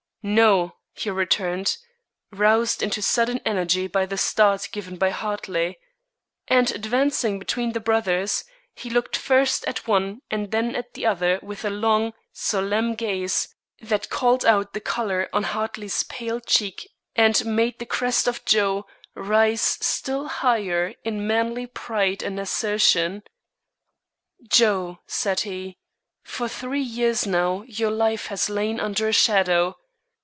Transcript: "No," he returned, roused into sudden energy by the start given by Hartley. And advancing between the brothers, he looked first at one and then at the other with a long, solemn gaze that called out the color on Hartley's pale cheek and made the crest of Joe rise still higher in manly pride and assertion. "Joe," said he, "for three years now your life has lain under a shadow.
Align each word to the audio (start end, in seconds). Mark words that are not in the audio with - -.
"No," 0.23 0.75
he 0.93 1.09
returned, 1.09 1.77
roused 2.31 2.83
into 2.83 3.01
sudden 3.01 3.39
energy 3.43 3.87
by 3.87 4.05
the 4.05 4.19
start 4.19 4.69
given 4.71 4.95
by 4.97 5.09
Hartley. 5.09 5.79
And 6.47 6.69
advancing 6.69 7.39
between 7.39 7.71
the 7.71 7.79
brothers, 7.79 8.43
he 8.75 8.91
looked 8.91 9.17
first 9.17 9.65
at 9.65 9.87
one 9.87 10.21
and 10.29 10.51
then 10.51 10.75
at 10.75 10.93
the 10.93 11.07
other 11.07 11.39
with 11.41 11.65
a 11.65 11.71
long, 11.71 12.13
solemn 12.31 12.93
gaze 12.93 13.47
that 13.79 14.11
called 14.11 14.45
out 14.45 14.73
the 14.73 14.79
color 14.79 15.27
on 15.33 15.41
Hartley's 15.41 16.03
pale 16.03 16.39
cheek 16.39 16.87
and 17.15 17.43
made 17.43 17.79
the 17.79 17.87
crest 17.87 18.27
of 18.27 18.45
Joe 18.45 18.85
rise 19.15 19.61
still 19.81 20.27
higher 20.27 20.93
in 21.03 21.25
manly 21.25 21.65
pride 21.65 22.21
and 22.21 22.39
assertion. 22.39 23.23
"Joe," 24.47 24.99
said 25.07 25.39
he, 25.39 25.79
"for 26.21 26.47
three 26.47 26.79
years 26.83 27.25
now 27.25 27.63
your 27.63 27.89
life 27.89 28.27
has 28.27 28.51
lain 28.51 28.79
under 28.79 29.07
a 29.07 29.13
shadow. 29.13 29.77